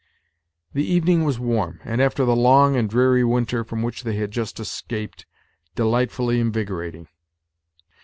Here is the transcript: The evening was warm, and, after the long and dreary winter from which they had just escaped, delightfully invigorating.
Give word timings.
The 0.73 0.83
evening 0.83 1.25
was 1.25 1.37
warm, 1.39 1.79
and, 1.85 2.01
after 2.01 2.25
the 2.25 2.35
long 2.35 2.75
and 2.75 2.89
dreary 2.89 3.23
winter 3.23 3.63
from 3.63 3.83
which 3.83 4.01
they 4.01 4.15
had 4.15 4.31
just 4.31 4.59
escaped, 4.59 5.27
delightfully 5.75 6.39
invigorating. 6.39 7.07